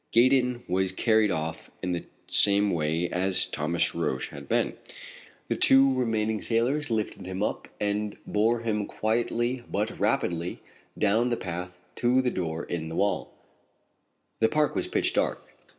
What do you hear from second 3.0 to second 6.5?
as Thomas Roch had been. The two remaining